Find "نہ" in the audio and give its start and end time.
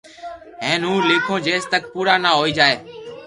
2.23-2.31